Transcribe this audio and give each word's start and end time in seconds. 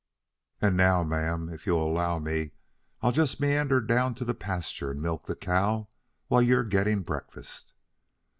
And 0.63 0.75
now, 0.75 1.03
ma'am, 1.03 1.47
if 1.49 1.67
you'll 1.67 1.87
allow 1.87 2.17
me, 2.17 2.53
I'll 3.03 3.11
just 3.11 3.39
meander 3.39 3.79
down 3.79 4.15
to 4.15 4.25
the 4.25 4.33
pasture 4.33 4.89
and 4.89 4.99
milk 4.99 5.27
the 5.27 5.35
cow 5.35 5.89
while 6.27 6.41
you're 6.41 6.63
getting 6.63 7.01
breakfast.'" 7.03 7.71